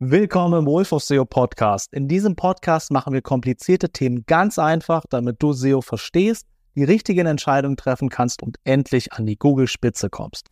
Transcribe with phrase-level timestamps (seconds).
[0.00, 1.92] Willkommen im Wolf of SEO Podcast.
[1.92, 7.26] In diesem Podcast machen wir komplizierte Themen ganz einfach, damit du SEO verstehst, die richtigen
[7.26, 10.46] Entscheidungen treffen kannst und endlich an die Google-Spitze kommst.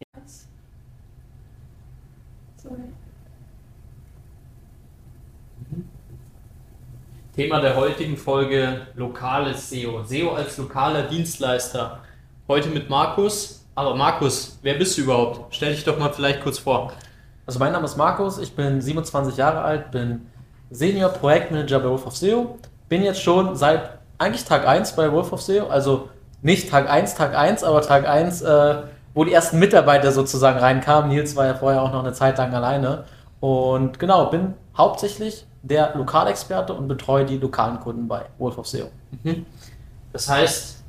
[7.36, 10.02] Thema der heutigen Folge lokales SEO.
[10.02, 12.00] SEO als lokaler Dienstleister.
[12.48, 13.64] Heute mit Markus.
[13.76, 15.54] Aber Markus, wer bist du überhaupt?
[15.54, 16.92] Stell dich doch mal vielleicht kurz vor.
[17.46, 20.26] Also mein Name ist Markus, ich bin 27 Jahre alt, bin
[20.70, 22.58] Senior Projektmanager bei Wolf of SEO.
[22.88, 26.08] Bin jetzt schon seit eigentlich Tag 1 bei Wolf of SEO, also
[26.42, 28.76] nicht Tag 1, Tag 1, aber Tag 1, äh,
[29.14, 31.08] wo die ersten Mitarbeiter sozusagen reinkamen.
[31.08, 33.04] Nils war ja vorher auch noch eine Zeit lang alleine.
[33.38, 38.90] Und genau, bin hauptsächlich der Lokalexperte und betreue die lokalen Kunden bei Wolf of SEO.
[39.22, 39.46] Mhm.
[40.12, 40.82] Das heißt,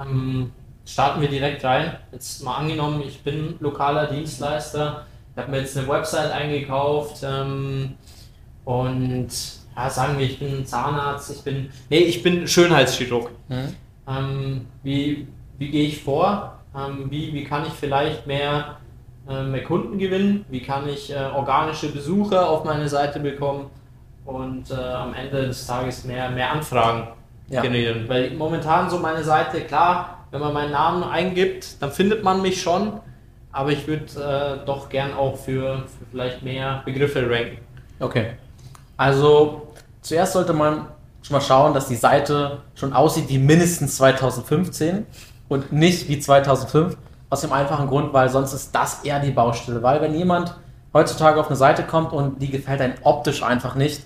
[0.00, 0.52] ähm,
[0.84, 1.96] starten wir direkt rein.
[2.10, 7.94] Jetzt mal angenommen, ich bin lokaler Dienstleister, ich habe mir jetzt eine Website eingekauft ähm,
[8.64, 9.28] und
[9.76, 13.30] ja, sagen wir, ich bin Zahnarzt, ich bin, nee, ich bin Schönheitschirurg.
[13.48, 13.74] Mhm.
[14.06, 15.26] Ähm, wie,
[15.58, 16.58] wie gehe ich vor?
[16.76, 18.76] Ähm, wie, wie kann ich vielleicht mehr,
[19.28, 20.44] äh, mehr Kunden gewinnen?
[20.50, 23.70] Wie kann ich äh, organische Besucher auf meine Seite bekommen?
[24.24, 27.08] Und äh, am Ende des Tages mehr, mehr Anfragen
[27.48, 27.60] Ja.
[27.62, 28.08] generieren.
[28.08, 32.60] Weil momentan so meine Seite, klar, wenn man meinen Namen eingibt, dann findet man mich
[32.62, 33.00] schon.
[33.52, 37.58] Aber ich würde äh, doch gern auch für, für vielleicht mehr Begriffe ranken.
[38.00, 38.32] Okay.
[38.96, 39.68] Also
[40.00, 40.86] zuerst sollte man
[41.22, 45.06] schon mal schauen, dass die Seite schon aussieht wie mindestens 2015
[45.48, 46.96] und nicht wie 2005.
[47.30, 49.82] Aus dem einfachen Grund, weil sonst ist das eher die Baustelle.
[49.82, 50.54] Weil wenn jemand
[50.92, 54.02] heutzutage auf eine Seite kommt und die gefällt einem optisch einfach nicht,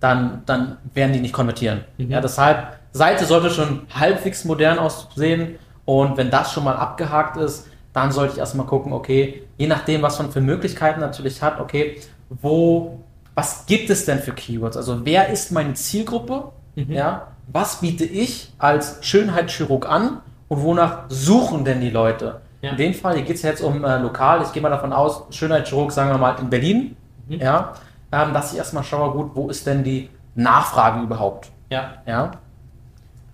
[0.00, 1.84] dann, dann werden die nicht konvertieren.
[1.98, 2.10] Mhm.
[2.10, 7.68] Ja, deshalb, Seite sollte schon halbwegs modern aussehen und wenn das schon mal abgehakt ist,
[7.92, 12.00] dann sollte ich erstmal gucken, okay, je nachdem, was man für Möglichkeiten natürlich hat, okay,
[12.28, 13.00] wo,
[13.34, 14.76] was gibt es denn für Keywords?
[14.76, 16.44] Also wer ist meine Zielgruppe?
[16.76, 16.92] Mhm.
[16.92, 22.40] Ja, was biete ich als Schönheitschirurg an und wonach suchen denn die Leute?
[22.62, 22.70] Ja.
[22.72, 25.22] In dem Fall, hier geht es jetzt um äh, lokal, ich gehe mal davon aus,
[25.30, 26.96] Schönheitschirurg, sagen wir mal, in Berlin,
[27.28, 27.40] Mhm.
[27.40, 27.72] ja,
[28.12, 31.50] ähm, dass ich erstmal schaue, gut, wo ist denn die Nachfrage überhaupt?
[31.70, 32.32] Ja, Ja,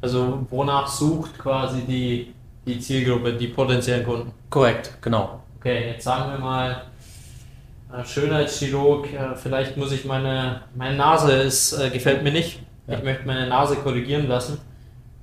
[0.02, 2.34] also wonach sucht quasi die,
[2.66, 4.32] die Zielgruppe, die potenziellen Kunden?
[4.50, 5.40] Korrekt, genau.
[5.58, 6.82] Okay, jetzt sagen wir mal,
[7.92, 12.60] äh, Schönheitschirurg, äh, vielleicht muss ich meine, meine Nase ist, äh, gefällt mir nicht.
[12.86, 12.98] Ja.
[12.98, 14.58] Ich möchte meine Nase korrigieren lassen.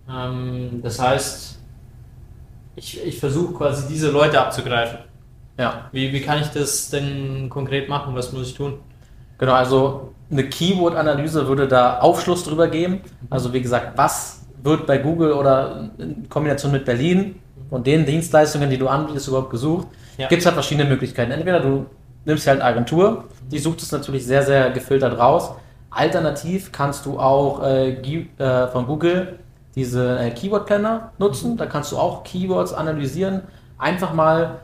[0.10, 1.60] Ähm, das heißt,
[2.76, 5.00] ich, ich versuche quasi diese Leute abzugreifen.
[5.58, 8.16] Ja, Wie, wie kann ich das denn konkret machen?
[8.16, 8.80] Was muss ich tun?
[9.38, 13.02] genau, also eine Keyword-Analyse würde da Aufschluss drüber geben.
[13.30, 17.36] Also wie gesagt, was wird bei Google oder in Kombination mit Berlin
[17.70, 19.88] und den Dienstleistungen, die du anbietest, überhaupt gesucht?
[20.18, 20.28] Ja.
[20.28, 21.32] Gibt es halt verschiedene Möglichkeiten.
[21.32, 21.86] Entweder du
[22.26, 25.52] nimmst halt eine Agentur, die sucht es natürlich sehr, sehr gefiltert raus.
[25.90, 29.40] Alternativ kannst du auch äh, äh, von Google
[29.76, 31.58] diese äh, Keyword Planner nutzen.
[31.58, 33.42] Da kannst du auch Keywords analysieren.
[33.78, 34.60] Einfach mal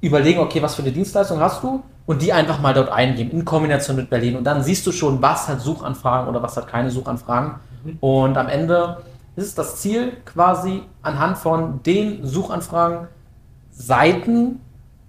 [0.00, 3.44] überlegen, okay, was für eine Dienstleistung hast du und die einfach mal dort eingeben in
[3.44, 4.36] Kombination mit Berlin.
[4.36, 7.56] Und dann siehst du schon, was hat Suchanfragen oder was hat keine Suchanfragen.
[8.00, 8.98] Und am Ende
[9.36, 13.08] ist es das Ziel, quasi anhand von den Suchanfragen
[13.70, 14.60] Seiten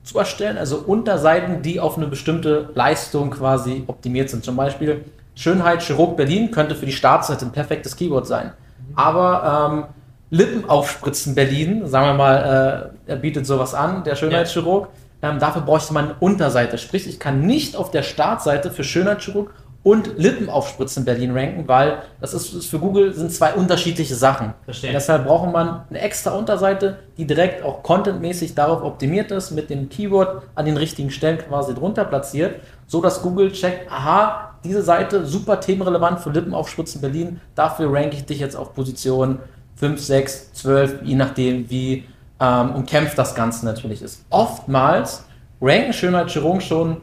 [0.04, 4.44] zu erstellen, also Unterseiten, die auf eine bestimmte Leistung quasi optimiert sind.
[4.44, 5.06] Zum Beispiel
[5.36, 8.52] Schönheit Chirurg Berlin könnte für die Startseite ein perfektes Keyword sein.
[8.96, 9.84] Aber ähm,
[10.30, 14.90] Lippen aufspritzen Berlin, sagen wir mal, äh, er bietet sowas an, der Schönheitschirurg.
[15.22, 16.78] Ähm, dafür bräuchte man eine Unterseite.
[16.78, 19.54] Sprich, ich kann nicht auf der Startseite für Schönheitschirurg
[19.88, 24.54] und Lippen aufspritzen Berlin ranken, weil das ist, für Google sind zwei unterschiedliche Sachen.
[24.66, 24.90] Verstehe.
[24.90, 29.70] Und deshalb braucht man eine extra Unterseite, die direkt auch contentmäßig darauf optimiert ist, mit
[29.70, 32.56] dem Keyword an den richtigen Stellen quasi drunter platziert,
[32.86, 38.18] so dass Google checkt, aha, diese Seite super themenrelevant für Lippen aufspritzen Berlin, dafür ranke
[38.18, 39.40] ich dich jetzt auf Position
[39.78, 42.04] 5, 6, 12, je nachdem, wie
[42.42, 44.26] ähm, umkämpft das Ganze natürlich ist.
[44.32, 45.24] Oftmals
[45.62, 46.98] ranken Schönheitschirurgen schon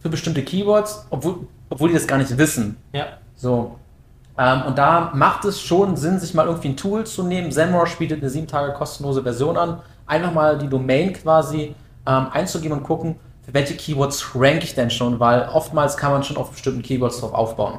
[0.00, 2.76] für bestimmte Keywords, obwohl, obwohl die das gar nicht wissen.
[2.92, 3.06] Ja.
[3.36, 3.78] So.
[4.36, 7.52] Ähm, und da macht es schon Sinn, sich mal irgendwie ein Tool zu nehmen.
[7.52, 9.80] SEMrush bietet eine 7 Tage kostenlose Version an.
[10.06, 11.74] Einfach mal die Domain quasi
[12.06, 16.22] ähm, einzugeben und gucken, für welche Keywords rank ich denn schon, weil oftmals kann man
[16.22, 17.78] schon auf bestimmten Keywords drauf aufbauen.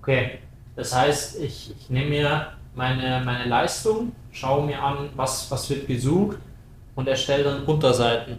[0.00, 0.38] Okay,
[0.74, 5.86] das heißt, ich, ich nehme mir meine, meine Leistung, schaue mir an, was, was wird
[5.86, 6.38] gesucht
[6.94, 8.38] und erstelle dann Unterseiten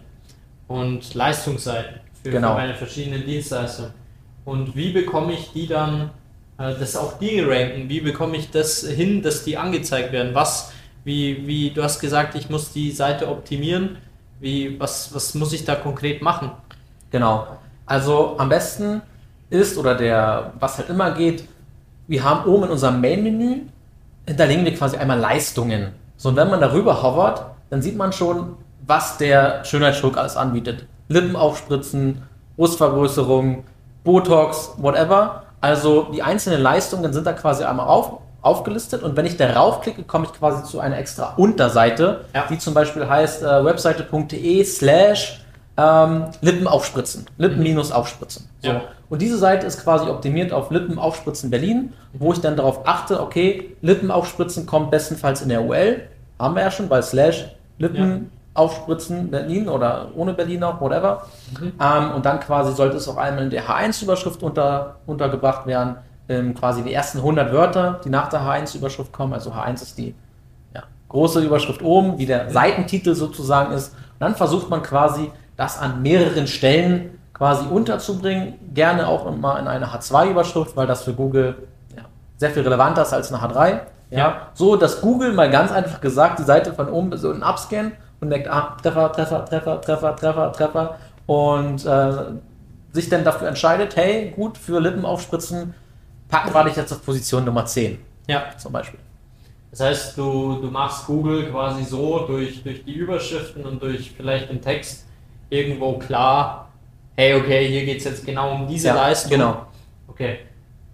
[0.66, 2.50] und Leistungsseiten für, Genau.
[2.50, 3.92] für meine verschiedenen Dienstleistungen.
[4.48, 6.08] Und wie bekomme ich die dann,
[6.56, 7.90] äh, dass auch die ranken?
[7.90, 10.34] Wie bekomme ich das hin, dass die angezeigt werden?
[10.34, 10.72] Was,
[11.04, 13.98] wie, wie, du hast gesagt, ich muss die Seite optimieren.
[14.40, 16.50] Wie, was, was muss ich da konkret machen?
[17.10, 17.46] Genau.
[17.84, 19.02] Also am besten
[19.50, 21.44] ist oder der, was halt immer geht,
[22.06, 23.66] wir haben oben in unserem Main-Menü,
[24.26, 25.88] hinterlegen wir quasi einmal Leistungen.
[26.16, 28.56] So, und wenn man darüber hovert, dann sieht man schon,
[28.86, 30.86] was der Schönheitsschmuck alles anbietet.
[31.08, 32.22] Lippen aufspritzen,
[32.56, 33.64] Brustvergrößerung,
[34.04, 35.42] Botox, whatever.
[35.60, 40.04] Also die einzelnen Leistungen sind da quasi einmal auf, aufgelistet und wenn ich darauf klicke,
[40.04, 42.44] komme ich quasi zu einer extra Unterseite, Ja.
[42.48, 45.42] die zum Beispiel heißt äh, webseite.de slash
[45.76, 47.26] ähm, Lippen aufspritzen.
[47.38, 48.48] Lippen minus aufspritzen.
[48.62, 48.68] So.
[48.70, 48.82] Ja.
[49.10, 53.20] Und diese Seite ist quasi optimiert auf Lippen aufspritzen Berlin, wo ich dann darauf achte,
[53.22, 56.02] okay, Lippen aufspritzen kommt bestenfalls in der UL.
[56.38, 57.46] Haben wir ja schon, bei slash
[57.78, 61.26] Lippen aufspritzen Berlin oder ohne Berlin auch, whatever.
[61.80, 65.96] Ähm, und dann quasi sollte es auch einmal in der H1-Überschrift unter, untergebracht werden.
[66.28, 69.32] Ähm, quasi die ersten 100 Wörter, die nach der H1-Überschrift kommen.
[69.32, 70.14] Also H1 ist die
[70.74, 73.94] ja, große Überschrift oben, wie der Seitentitel sozusagen ist.
[73.94, 78.54] Und dann versucht man quasi, das an mehreren Stellen quasi unterzubringen.
[78.74, 81.56] Gerne auch mal in eine H2-Überschrift, weil das für Google
[81.96, 82.02] ja,
[82.36, 83.80] sehr viel relevanter ist als eine H3.
[84.10, 84.18] Ja.
[84.18, 84.48] Ja.
[84.54, 88.30] So, dass Google mal ganz einfach gesagt die Seite von oben bis unten abscannt und
[88.30, 92.12] denkt, ah, Treffer, Treffer, Treffer, Treffer, Treffer, Treffer und äh,
[92.92, 95.74] sich dann dafür entscheidet, hey, gut, für Lippen aufspritzen,
[96.28, 98.44] packen wir dich jetzt auf Position Nummer 10 Ja.
[98.56, 98.98] zum Beispiel.
[99.70, 104.48] Das heißt, du, du machst Google quasi so durch, durch die Überschriften und durch vielleicht
[104.48, 105.06] den Text
[105.50, 106.68] irgendwo klar,
[107.16, 109.30] hey, okay, hier geht es jetzt genau um diese Ja, Leistung.
[109.32, 109.66] genau.
[110.08, 110.38] Okay.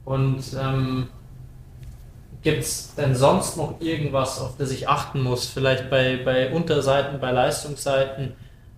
[0.04, 1.08] Und ähm,
[2.44, 5.46] gibt es denn sonst noch irgendwas, auf das ich achten muss?
[5.46, 8.34] Vielleicht bei, bei Unterseiten, bei Leistungsseiten,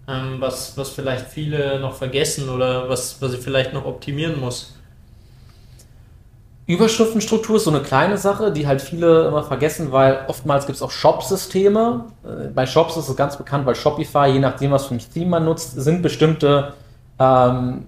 [0.09, 4.73] ähm, was, was vielleicht viele noch vergessen oder was, was ich vielleicht noch optimieren muss?
[6.69, 10.83] Überschriftenstruktur ist so eine kleine Sache, die halt viele immer vergessen, weil oftmals gibt es
[10.83, 12.07] auch Shop-Systeme.
[12.25, 15.31] Äh, Bei Shops ist es ganz bekannt, weil Shopify, je nachdem, was für ein Theme
[15.31, 16.73] man nutzt, sind bestimmte
[17.19, 17.87] ähm,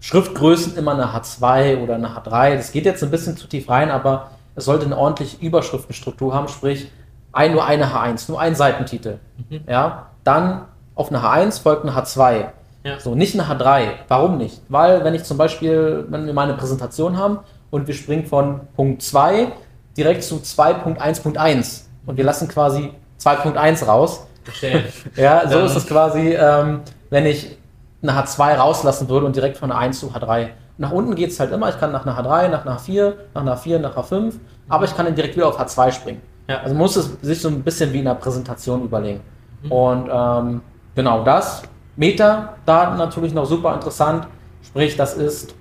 [0.00, 2.56] Schriftgrößen immer eine H2 oder eine H3.
[2.56, 6.48] Das geht jetzt ein bisschen zu tief rein, aber es sollte eine ordentliche Überschriftenstruktur haben,
[6.48, 6.90] sprich
[7.32, 9.18] ein, nur eine H1, nur ein Seitentitel.
[9.66, 12.46] Ja, dann auf eine H1 folgt eine H2.
[12.84, 13.00] Ja.
[13.00, 13.90] So, nicht eine H3.
[14.08, 14.60] Warum nicht?
[14.68, 17.40] Weil, wenn ich zum Beispiel, wenn wir mal eine Präsentation haben
[17.70, 19.52] und wir springen von Punkt 2
[19.96, 24.26] direkt zu 2.1.1 und wir lassen quasi 2.1 raus.
[24.44, 24.84] Verstehe.
[25.16, 26.80] Ja, so ist es quasi, ähm,
[27.10, 27.58] wenn ich
[28.02, 30.48] eine H2 rauslassen würde und direkt von einer 1 zu H3.
[30.78, 33.42] Nach unten geht es halt immer, ich kann nach einer H3, nach einer H4, nach
[33.42, 34.34] einer H4, nach H5,
[34.68, 36.22] aber ich kann dann direkt wieder auf H2 springen.
[36.48, 36.60] Ja.
[36.60, 39.20] Also muss es sich so ein bisschen wie in einer Präsentation überlegen.
[39.62, 39.72] Mhm.
[39.72, 40.60] Und ähm,
[40.94, 41.62] genau das.
[41.96, 44.28] Metadaten natürlich noch super interessant.
[44.62, 45.54] Sprich, das ist,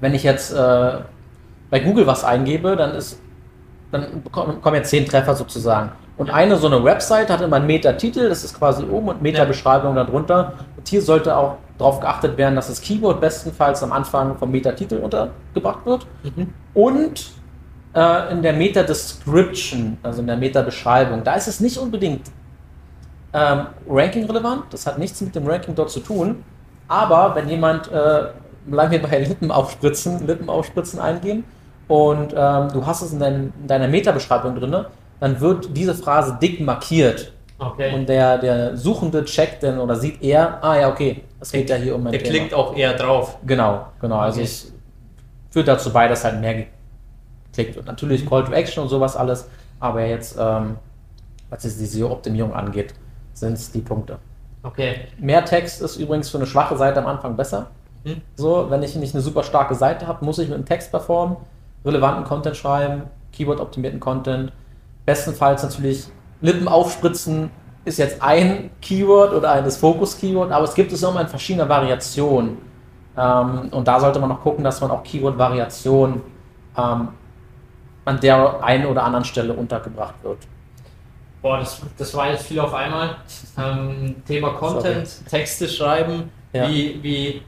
[0.00, 0.98] wenn ich jetzt äh,
[1.68, 3.20] bei Google was eingebe, dann ist
[3.90, 5.92] dann kommen jetzt zehn Treffer sozusagen.
[6.16, 9.94] Und eine so eine Website hat immer einen Meta-Titel, das ist quasi oben und Meta-Beschreibung
[9.94, 10.54] darunter.
[10.76, 14.96] Und hier sollte auch darauf geachtet werden, dass das Keyword bestenfalls am Anfang vom Meta-Titel
[14.96, 16.06] untergebracht wird.
[16.24, 16.52] Mhm.
[16.74, 17.30] Und
[17.94, 22.22] äh, in der Meta-Description, also in der Meta-Beschreibung, da ist es nicht unbedingt
[23.32, 26.44] ähm, Ranking-relevant, das hat nichts mit dem Ranking dort zu tun.
[26.88, 28.28] Aber wenn jemand, äh,
[28.66, 31.44] bleiben wir bei Lippen aufspritzen, Lippen aufspritzen eingeben
[31.86, 34.84] und ähm, du hast es in, dein, in deiner Meta-Beschreibung drin,
[35.20, 37.32] dann wird diese Phrase dick markiert.
[37.58, 37.92] Okay.
[37.92, 41.76] Und der, der Suchende checkt dann oder sieht eher, ah ja, okay, es geht ja
[41.76, 42.30] hier um mein Der Thema.
[42.38, 43.38] klickt auch eher drauf.
[43.44, 44.18] Genau, genau.
[44.18, 44.44] Also Okay.
[44.44, 44.72] es
[45.50, 46.66] führt dazu bei, dass halt mehr
[47.52, 47.86] geklickt wird.
[47.86, 49.48] Natürlich Call to Action und sowas alles,
[49.80, 50.76] aber jetzt, ähm,
[51.50, 52.94] was jetzt die SEO-Optimierung angeht,
[53.34, 54.18] sind es die Punkte.
[54.62, 55.06] Okay.
[55.18, 57.68] Mehr Text ist übrigens für eine schwache Seite am Anfang besser.
[58.04, 58.20] Hm.
[58.36, 61.36] So, wenn ich nicht eine super starke Seite habe, muss ich mit dem Text performen,
[61.84, 64.52] relevanten Content schreiben, Keyword-optimierten Content.
[65.06, 66.04] Bestenfalls natürlich
[66.40, 67.50] Lippen aufspritzen
[67.84, 72.58] ist jetzt ein Keyword oder eines Fokus-Keyword, aber es gibt es immer in verschiedener Variation.
[73.16, 76.20] Ähm, und da sollte man noch gucken, dass man auch Keyword-Variation
[76.76, 77.08] ähm,
[78.04, 80.38] an der einen oder anderen Stelle untergebracht wird.
[81.42, 83.16] Boah, das, das war jetzt viel auf einmal.
[83.56, 86.30] Ähm, Thema Content, Texte schreiben.
[86.52, 86.68] Ja.
[86.68, 87.42] Wie, wie,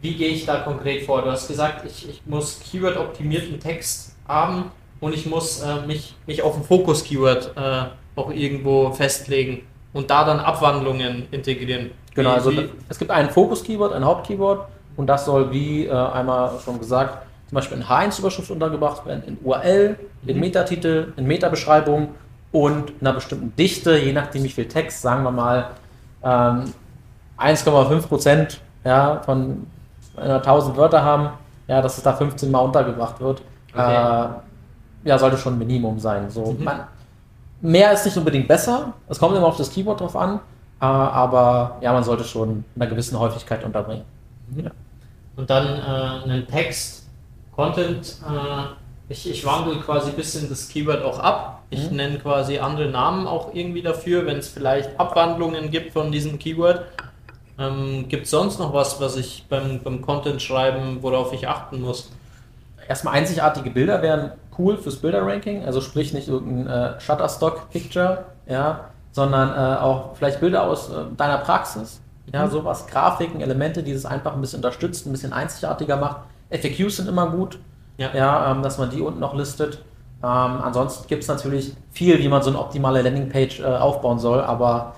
[0.00, 1.22] wie gehe ich da konkret vor?
[1.22, 4.70] Du hast gesagt, ich, ich muss Keyword-optimierten Text haben
[5.04, 7.84] und ich muss äh, mich, mich auf ein Fokus-Keyword äh,
[8.16, 11.90] auch irgendwo festlegen und da dann Abwandlungen integrieren.
[12.14, 12.52] Genau, also
[12.88, 17.56] es gibt ein Fokus-Keyword, ein Haupt-Keyword und das soll, wie äh, einmal schon gesagt, zum
[17.56, 19.96] Beispiel in H1-Überschrift untergebracht werden, in URL,
[20.26, 20.40] in Mhm.
[20.40, 22.14] Metatitel, in Meta-Beschreibung
[22.52, 25.70] und in einer bestimmten Dichte, je nachdem wie viel Text, sagen wir mal
[26.22, 26.72] ähm,
[27.38, 29.66] 1,5 Prozent ja, von
[30.16, 31.30] wenn wir 1000 Wörter haben,
[31.66, 33.42] ja, dass es da 15 Mal untergebracht wird.
[33.72, 34.24] Okay.
[34.24, 34.28] Äh,
[35.04, 36.30] ja, sollte schon ein Minimum sein.
[36.30, 36.64] So, Mhm.
[36.64, 36.80] man,
[37.60, 38.92] mehr ist nicht unbedingt besser.
[39.08, 40.40] Es kommt immer auf das Keyword drauf an.
[40.80, 44.04] Äh, aber ja, man sollte schon in einer gewissen Häufigkeit unterbringen.
[45.36, 47.08] und dann äh, einen Text,
[47.56, 48.18] Content.
[48.28, 51.62] Äh, ich, ich wandle quasi ein bisschen das Keyword auch ab.
[51.70, 51.96] Ich Mhm.
[51.96, 56.82] nenne quasi andere Namen auch irgendwie dafür, wenn es vielleicht Abwandlungen gibt von diesem Keyword.
[57.58, 61.80] Ähm, gibt es sonst noch was, was ich beim, beim Content schreiben, worauf ich achten
[61.80, 62.10] muss?
[62.88, 68.80] Erstmal einzigartige Bilder wären cool fürs Bilderranking, also sprich nicht irgendein äh, Shutterstock-Picture, ja,
[69.12, 72.00] sondern äh, auch vielleicht Bilder aus äh, deiner Praxis,
[72.32, 72.50] ja, Mhm.
[72.50, 76.18] sowas, Grafiken, Elemente, die das einfach ein bisschen unterstützt, ein bisschen einzigartiger macht.
[76.50, 77.58] FAQs sind immer gut,
[77.98, 78.08] Ja.
[78.14, 79.82] ja, ähm, dass man die unten noch listet.
[80.22, 80.28] Ähm,
[80.62, 84.94] ansonsten gibt es natürlich viel, wie man so eine optimale Landingpage äh, aufbauen soll, aber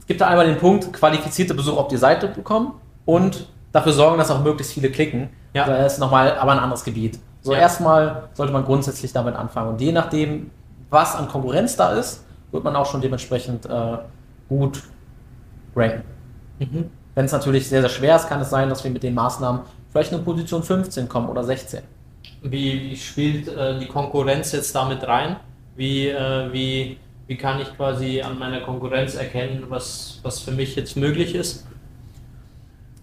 [0.00, 2.72] es gibt da einmal den Punkt, qualifizierte Besucher auf die Seite bekommen
[3.04, 5.30] und dafür sorgen, dass auch möglichst viele klicken.
[5.52, 5.66] Ja.
[5.66, 7.18] Das ist nochmal aber ein anderes Gebiet.
[7.44, 7.58] So Ja.
[7.60, 9.68] erstmal sollte man grundsätzlich damit anfangen.
[9.68, 10.50] Und je nachdem,
[10.88, 13.98] was an Konkurrenz da ist, wird man auch schon dementsprechend äh,
[14.48, 14.82] gut
[15.76, 16.02] ranken.
[16.58, 16.90] Mhm.
[17.14, 19.60] Wenn es natürlich sehr, sehr schwer ist, kann es sein, dass wir mit den Maßnahmen
[19.92, 21.82] vielleicht in Position 15 kommen oder 16.
[22.42, 25.36] Wie, wie spielt äh, die Konkurrenz jetzt damit rein?
[25.76, 26.96] Wie, äh, wie,
[27.26, 31.66] wie kann ich quasi an meiner Konkurrenz erkennen, was, was für mich jetzt möglich ist?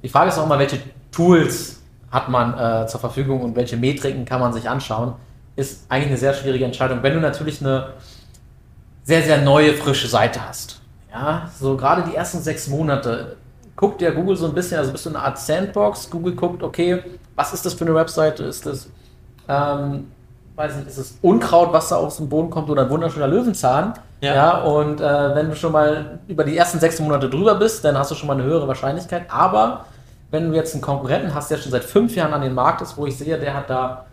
[0.01, 0.79] Die Frage ist auch mal, welche
[1.11, 1.80] Tools
[2.11, 5.13] hat man äh, zur Verfügung und welche Metriken kann man sich anschauen,
[5.55, 6.99] ist eigentlich eine sehr schwierige Entscheidung.
[7.01, 7.87] Wenn du natürlich eine
[9.03, 13.35] sehr, sehr neue, frische Seite hast, ja, so gerade die ersten sechs Monate,
[13.75, 17.01] guckt ja Google so ein bisschen, also bist du eine Art Sandbox, Google guckt, okay,
[17.35, 18.89] was ist das für eine Webseite, ist das,
[19.47, 20.11] ähm,
[20.55, 23.93] weiß nicht, ist es Unkraut, was da aus dem Boden kommt oder ein wunderschöner Löwenzahn,
[24.21, 24.35] Ja.
[24.35, 27.97] ja, und äh, wenn du schon mal über die ersten sechs Monate drüber bist, dann
[27.97, 29.23] hast du schon mal eine höhere Wahrscheinlichkeit.
[29.29, 29.85] Aber
[30.31, 32.97] wenn du jetzt einen Konkurrenten hast, der schon seit fünf Jahren an den Markt ist,
[32.97, 34.05] wo ich sehe, der hat da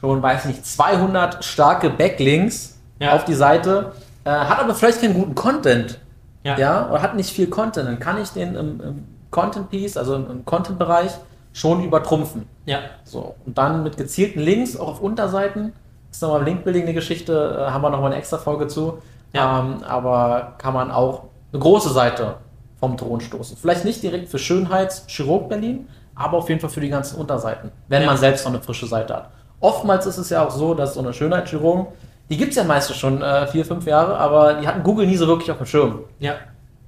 [0.00, 3.12] schon, weiß nicht, 200 starke Backlinks Ja.
[3.14, 3.92] auf die Seite,
[4.24, 5.98] äh, hat aber vielleicht keinen guten Content,
[6.44, 6.56] Ja.
[6.58, 10.30] ja, oder hat nicht viel Content, dann kann ich den im, im Content-Piece, also im,
[10.30, 11.10] im Content-Bereich,
[11.52, 12.46] schon übertrumpfen.
[12.66, 12.78] Ja.
[13.04, 15.72] So, und dann mit gezielten Links auch auf Unterseiten.
[16.10, 18.98] Ist nochmal Linkbuilding eine Geschichte, äh, haben wir nochmal eine extra Folge zu.
[19.32, 19.60] Ja.
[19.60, 22.36] Ähm, aber kann man auch eine große Seite
[22.78, 23.56] vom Thron stoßen.
[23.56, 28.02] Vielleicht nicht direkt für Schönheitschirurg Berlin, aber auf jeden Fall für die ganzen Unterseiten, wenn
[28.02, 28.06] Ja.
[28.08, 29.30] man selbst noch eine frische Seite hat.
[29.60, 31.86] Oftmals ist es ja auch so, dass so eine Schönheitschirurgen,
[32.28, 35.16] die gibt es ja meistens schon äh, vier, fünf Jahre, aber die hatten Google nie
[35.16, 36.00] so wirklich auf dem Schirm.
[36.18, 36.34] Ja.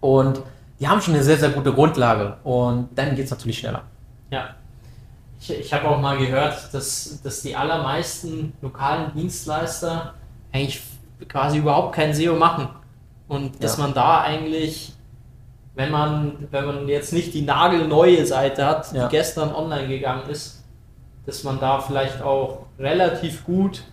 [0.01, 0.43] Und
[0.79, 2.37] die haben schon eine sehr, sehr gute Grundlage.
[2.45, 3.83] Und dann geht es natürlich schneller.
[4.31, 4.51] Ja.
[5.41, 10.15] Ich, ich habe auch mal gehört, dass, dass die allermeisten lokalen Dienstleister
[10.53, 10.83] eigentlich
[11.29, 12.69] quasi überhaupt kein SEO machen.
[13.29, 13.85] Und dass Ja.
[13.85, 14.93] man da eigentlich,
[15.79, 19.07] wenn man, wenn man jetzt nicht die nagelneue Seite hat, Ja.
[19.07, 20.65] die gestern online gegangen ist,
[21.25, 23.85] dass man da vielleicht auch relativ gut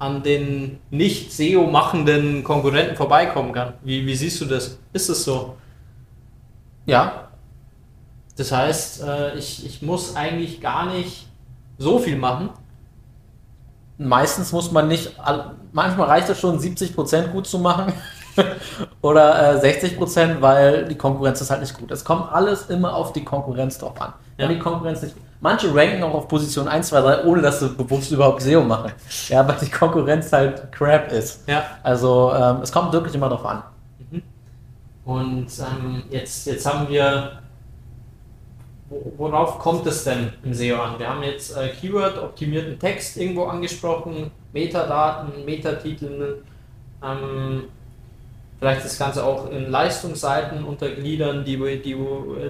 [0.00, 3.74] an den nicht SEO machenden Konkurrenten vorbeikommen kann.
[3.84, 4.78] Wie, wie siehst du das?
[4.92, 5.54] Ist es so?
[6.86, 7.28] Ja,
[8.36, 11.28] Das heißt, äh, ich, ich muss eigentlich gar nicht
[11.78, 12.50] so viel machen.
[13.98, 15.14] meistens muss man nicht,
[15.72, 17.92] manchmal reicht es schon, 70% gut zu machen
[19.02, 21.90] oder äh, 60%, weil die Konkurrenz ist halt nicht gut.
[21.90, 24.12] Es kommt alles immer auf die Konkurrenz drauf an.
[24.36, 24.54] Wenn Ja.
[24.54, 28.12] die Konkurrenz nicht Manche ranken auch auf Position 1, 2, 3, ohne dass sie bewusst
[28.12, 28.92] überhaupt SEO machen.
[29.28, 31.48] Ja, weil die Konkurrenz halt crap ist.
[31.48, 31.62] Ja.
[31.82, 33.62] Also ähm, es kommt wirklich immer drauf an.
[35.04, 37.40] Und ähm, jetzt, jetzt haben wir,
[38.90, 40.98] wo- worauf kommt es denn im SEO an?
[40.98, 46.42] Wir haben jetzt äh, Keyword-optimierten Text irgendwo angesprochen, Metadaten, Metatitel,
[47.02, 47.64] ähm,
[48.60, 51.96] vielleicht das Ganze auch in Leistungsseiten untergliedern, die, die,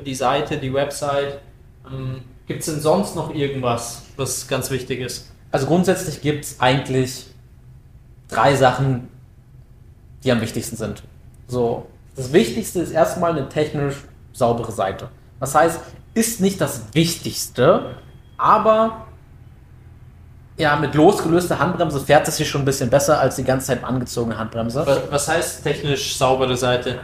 [0.05, 1.41] die Seite, die Website.
[1.91, 5.31] Ähm, Gibt es denn sonst noch irgendwas, was ganz wichtig ist?
[5.53, 7.27] Also grundsätzlich gibt es eigentlich
[8.29, 9.09] drei Sachen,
[10.25, 11.03] die am wichtigsten sind.
[11.47, 11.87] So,
[12.17, 13.97] das Wichtigste ist erstmal eine technisch
[14.33, 15.09] saubere Seite.
[15.39, 15.81] Das heißt,
[16.15, 17.95] ist nicht das Wichtigste,
[18.37, 19.07] aber
[20.57, 23.83] ja, mit losgelöster Handbremse fährt es sich schon ein bisschen besser als die ganze Zeit
[23.85, 24.85] angezogene Handbremse.
[24.87, 26.99] Was, was heißt technisch saubere Seite?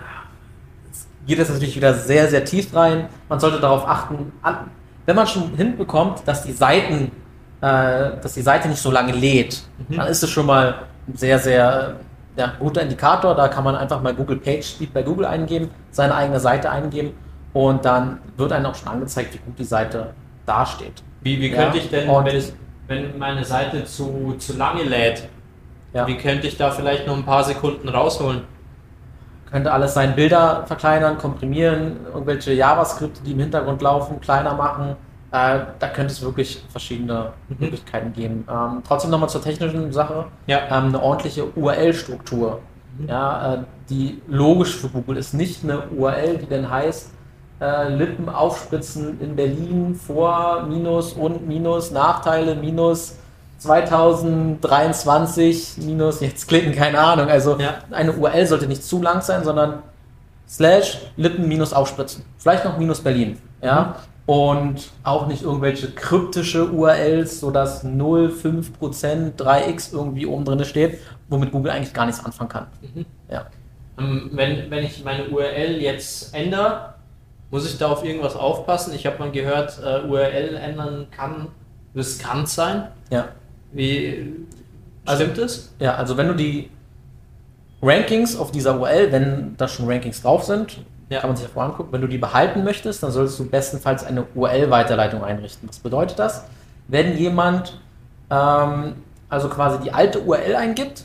[1.26, 3.08] geht es natürlich wieder sehr, sehr tief rein.
[3.28, 4.70] Man sollte darauf achten, an,
[5.06, 7.10] wenn man schon hinbekommt, dass die Seiten,
[7.60, 9.96] äh, dass die Seite nicht so lange lädt, Mhm.
[9.96, 10.74] dann ist es schon mal
[11.08, 11.96] ein sehr, sehr
[12.36, 13.34] ja, guter Indikator.
[13.34, 17.12] Da kann man einfach mal Google Page Speed bei Google eingeben, seine eigene Seite eingeben
[17.52, 20.14] und dann wird einem auch schon angezeigt, wie gut die Seite
[20.46, 21.02] dasteht.
[21.22, 22.52] Wie, wie Ja, könnte ich denn, wenn, ordentlich.
[22.88, 25.28] Wenn meine Seite zu, zu lange lädt,
[25.92, 26.06] Ja.
[26.06, 28.42] wie könnte ich da vielleicht noch ein paar Sekunden rausholen?
[29.50, 34.96] Könnte alles sein, Bilder verkleinern, komprimieren, irgendwelche JavaScript, die im Hintergrund laufen, kleiner machen.
[35.30, 37.56] Äh, da könnte es wirklich verschiedene Mhm.
[37.60, 38.46] Möglichkeiten geben.
[38.50, 40.26] Ähm, trotzdem nochmal zur technischen Sache.
[40.46, 40.58] Ja.
[40.70, 42.60] Ähm, eine ordentliche URL-Struktur.
[42.98, 43.08] Mhm.
[43.08, 47.12] Ja, äh, die logisch für Google ist nicht eine URL, die dann heißt,
[47.60, 53.16] äh, Lippen aufspritzen in Berlin vor Minus und Minus, Nachteile Minus
[53.58, 57.28] 2023 Minus, jetzt klicken, keine Ahnung.
[57.28, 57.76] Also Ja.
[57.90, 59.82] eine URL sollte nicht zu lang sein, sondern
[60.48, 62.24] slash Lippen minus aufspritzen.
[62.38, 63.38] Vielleicht noch minus Berlin.
[63.62, 63.96] Ja.
[64.26, 70.98] Und auch nicht irgendwelche kryptische URLs, sodass 0, 5%, 3x irgendwie oben drin steht,
[71.28, 72.66] womit Google eigentlich gar nichts anfangen kann.
[73.30, 73.46] Ja.
[73.98, 76.94] Ähm, wenn, wenn ich meine URL jetzt ändere,
[77.50, 78.92] muss ich da auf irgendwas aufpassen?
[78.94, 81.48] Ich habe mal gehört, äh, URL ändern kann
[81.94, 82.88] riskant sein.
[83.10, 83.28] Ja.
[83.72, 84.34] Wie
[85.04, 85.72] Also- stimmt es?
[85.78, 86.70] Ja, also wenn du die
[87.82, 91.20] Rankings auf dieser URL, wenn da schon Rankings drauf sind, Ja.
[91.20, 94.02] kann man sich ja vorher angucken, wenn du die behalten möchtest, dann solltest du bestenfalls
[94.04, 95.68] eine URL-Weiterleitung einrichten.
[95.68, 96.44] Was bedeutet das?
[96.88, 97.80] Wenn jemand
[98.28, 98.96] ähm,
[99.28, 101.04] also quasi die alte URL eingibt,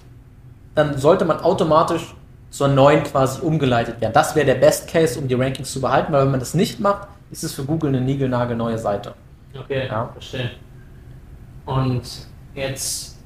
[0.74, 2.16] dann sollte man automatisch
[2.51, 4.13] zur neuen quasi umgeleitet werden.
[4.13, 6.79] Das wäre der Best Case, um die Rankings zu behalten, weil wenn man das nicht
[6.79, 9.13] macht, ist es für Google eine niegelnagelneue Seite.
[9.58, 10.10] Okay, Ja.
[10.13, 10.51] verstehe.
[11.65, 12.01] Und
[12.53, 13.17] jetzt,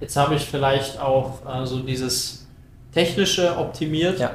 [0.00, 2.46] jetzt habe ich vielleicht auch äh, so dieses
[2.92, 4.18] technische optimiert.
[4.18, 4.30] Ja.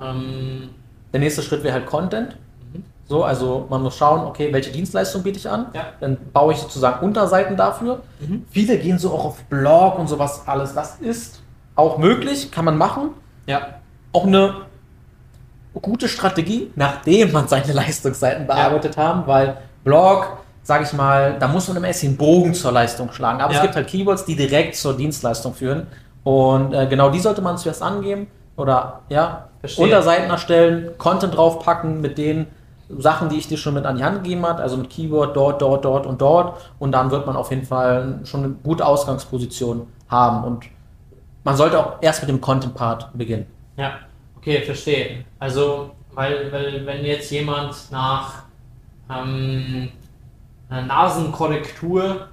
[0.00, 0.70] Ähm,
[1.12, 2.36] Der nächste Schritt wäre halt Content.
[2.72, 2.84] Mhm.
[3.08, 5.66] So, also man muss schauen, okay, welche Dienstleistung biete ich an?
[5.74, 5.86] Ja.
[6.00, 8.02] Dann baue ich sozusagen Unterseiten dafür.
[8.20, 8.44] Mhm.
[8.50, 10.74] Viele gehen so auch auf Blog und sowas alles.
[10.74, 11.42] Das ist
[11.76, 13.10] auch möglich, kann man machen.
[13.46, 13.60] ja,
[14.12, 14.54] Auch eine
[15.82, 21.68] gute Strategie, nachdem man seine Leistungsseiten bearbeitet haben, weil Blog, sage ich mal, da muss
[21.68, 23.40] man immer erst den Bogen zur Leistung schlagen.
[23.40, 23.58] Aber Ja.
[23.58, 25.86] es gibt halt Keywords, die direkt zur Dienstleistung führen.
[26.24, 29.84] Und äh, genau die sollte man zuerst angeben oder ja, Verstehe.
[29.84, 32.46] Unterseiten erstellen, Content draufpacken mit den
[32.98, 35.60] Sachen, die ich dir schon mit an die Hand gegeben habe, also mit Keyword dort,
[35.60, 36.56] dort, dort und dort.
[36.78, 40.44] Und dann wird man auf jeden Fall schon eine gute Ausgangsposition haben.
[40.44, 40.64] Und
[41.46, 43.46] man sollte auch erst mit dem Content-Part beginnen.
[43.76, 43.90] ja,
[44.36, 45.24] okay, verstehe.
[45.38, 48.42] Also, weil, weil wenn jetzt jemand nach
[49.08, 49.90] ähm,
[50.68, 52.28] einer Nasenkorrektur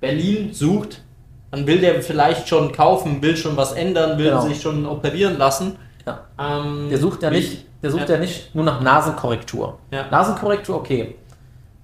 [0.00, 1.02] Berlin sucht,
[1.50, 4.40] dann will der vielleicht schon kaufen, will schon was ändern, will Genau.
[4.42, 5.76] sich schon operieren lassen.
[6.06, 6.20] Ja.
[6.38, 8.14] Ähm, Der sucht ja nicht, der sucht Ja.
[8.16, 9.78] ja nicht nur nach Nasenkorrektur.
[9.90, 10.06] Ja.
[10.10, 11.16] Nasenkorrektur, okay.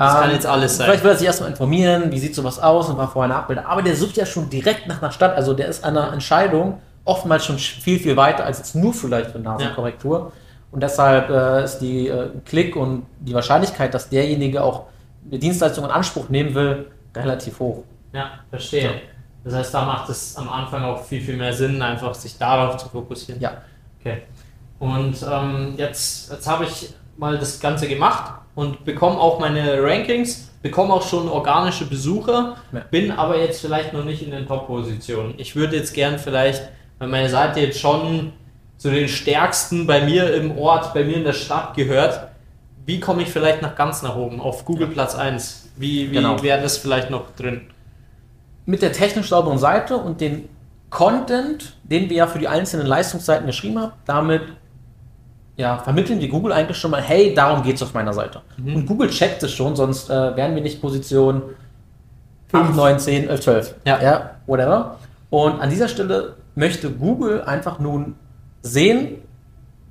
[0.00, 0.86] Das kann Ähm, jetzt alles sein.
[0.86, 3.68] Vielleicht will er sich erstmal informieren, wie sieht sowas aus und war vorher eine Abbilder.
[3.68, 5.36] Aber der sucht ja schon direkt nach einer Stadt.
[5.36, 9.32] Also der ist an einer Entscheidung oftmals schon viel, viel weiter als jetzt nur vielleicht
[9.32, 10.32] für Nasenkorrektur.
[10.70, 14.84] Und deshalb äh, ist die äh, Klick und die Wahrscheinlichkeit, dass derjenige auch
[15.28, 17.84] eine Dienstleistung in Anspruch nehmen will, relativ hoch.
[18.14, 18.84] Ja, verstehe.
[18.84, 18.90] Ja.
[19.44, 22.78] Das heißt, da macht es am Anfang auch viel, viel mehr Sinn, einfach sich darauf
[22.78, 23.38] zu fokussieren.
[23.38, 23.52] Ja.
[24.00, 24.22] Okay.
[24.78, 30.48] Und ähm, jetzt, jetzt habe ich mal das Ganze gemacht und bekomme auch meine Rankings,
[30.62, 32.80] bekomme auch schon organische Besucher, Ja.
[32.90, 35.34] bin aber jetzt vielleicht noch nicht in den Top-Positionen.
[35.36, 38.32] Ich würde jetzt gern vielleicht, weil meine Seite jetzt schon
[38.78, 42.28] zu den stärksten bei mir im Ort, bei mir in der Stadt gehört,
[42.86, 45.68] wie komme ich vielleicht nach ganz nach oben, auf Google Platz 1?
[45.76, 46.42] Wie, wie Genau.
[46.42, 47.62] wäre das vielleicht noch drin?
[48.66, 50.48] mit der technisch sauberen Seite und den
[50.90, 54.42] Content, den wir ja für die einzelnen Leistungsseiten geschrieben haben, damit
[55.60, 58.40] ja, vermitteln wir Google eigentlich schon mal, hey, darum geht es auf meiner Seite.
[58.56, 58.76] Mhm.
[58.76, 61.42] Und Google checkt es schon, sonst äh, wären wir nicht Position
[62.48, 63.74] 5, 9, 10, 11, 12.
[63.84, 64.02] Ja.
[64.02, 64.96] ja, whatever.
[65.28, 68.16] Und an dieser Stelle möchte Google einfach nun
[68.62, 69.16] sehen,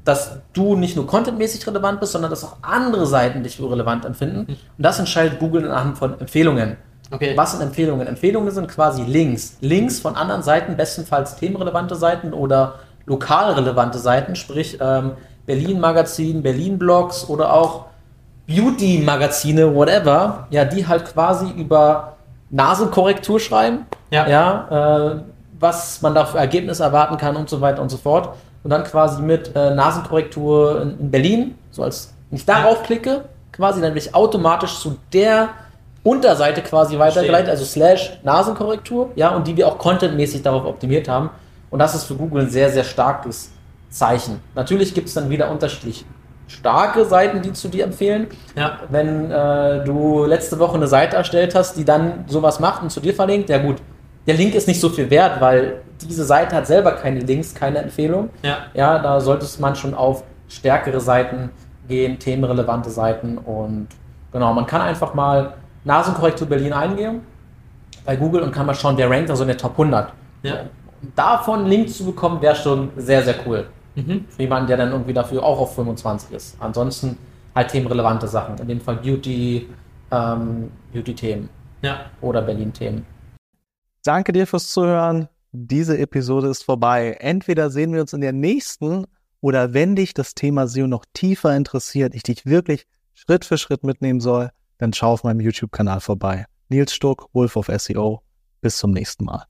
[0.04, 4.06] dass du nicht nur contentmäßig relevant bist, sondern dass auch andere Seiten dich für relevant
[4.06, 4.48] empfinden.
[4.48, 6.78] Und das entscheidet Google anhand von Empfehlungen.
[7.12, 7.34] Okay.
[7.36, 8.08] Was sind Empfehlungen?
[8.08, 9.58] Empfehlungen sind quasi Links.
[9.62, 15.12] Links von anderen Seiten, bestenfalls themenrelevante Seiten oder lokal relevante Seiten, sprich ähm,
[15.50, 17.86] Berlin-Magazin, Berlin-Blogs oder auch
[18.46, 22.14] Beauty-Magazine, whatever, ja, die halt quasi über
[22.52, 24.28] Nasenkorrektur schreiben, Ja.
[24.28, 25.22] ja, äh,
[25.60, 28.30] was man da für Ergebnisse erwarten kann und so weiter und so fort.
[28.64, 33.26] Und dann quasi mit äh, Nasenkorrektur in, in Berlin, so als wenn ich darauf klicke,
[33.52, 35.50] quasi dann werde ich automatisch zu der
[36.04, 41.32] Unterseite quasi weitergeleitet, also slash Nasenkorrektur, ja, und die wir auch contentmäßig darauf optimiert haben.
[41.72, 43.52] Und das ist für Google ein sehr, sehr starkes
[43.90, 44.40] Zeichen.
[44.56, 46.06] Natürlich gibt es dann wieder unterschiedlich
[46.48, 48.28] starke Seiten, die zu dir empfehlen.
[48.56, 48.80] Ja.
[48.90, 53.00] Wenn äh, du letzte Woche eine Seite erstellt hast, die dann sowas macht und zu
[53.00, 53.78] dir verlinkt, ja gut,
[54.28, 57.80] der Link ist nicht so viel wert, weil diese Seite hat selber keine Links, keine
[57.80, 58.30] Empfehlung.
[58.42, 58.58] Ja.
[58.74, 61.52] Ja, da sollte man schon auf stärkere Seiten
[61.88, 63.88] gehen, themenrelevante Seiten und
[64.32, 67.22] genau, man kann einfach mal Nasenkorrektur Berlin eingeben
[68.06, 70.12] bei Google und kann mal schauen, der rankt da so in der Top 100.
[70.44, 70.54] Ja.
[71.16, 73.66] Davon einen Link zu bekommen, wäre schon sehr, sehr cool.
[73.96, 74.26] Mhm.
[74.30, 76.58] Für jemanden, der dann irgendwie dafür auch auf 25 ist.
[76.60, 77.18] Ansonsten
[77.56, 78.58] halt themenrelevante Sachen.
[78.60, 79.68] In dem Fall Beauty,
[80.12, 81.50] ähm, Beauty-Themen
[81.82, 82.06] Ja.
[82.22, 83.06] oder Berlin-Themen.
[84.04, 85.28] Danke dir fürs Zuhören.
[85.52, 87.18] Diese Episode ist vorbei.
[87.20, 89.06] Entweder sehen wir uns in der nächsten
[89.42, 93.84] oder wenn dich das Thema SEO noch tiefer interessiert, ich dich wirklich Schritt für Schritt
[93.84, 96.46] mitnehmen soll, dann schau auf meinem YouTube-Kanal vorbei.
[96.70, 98.22] Nils Stuck, Wolf of SEO.
[98.62, 99.46] Bis zum nächsten Mal.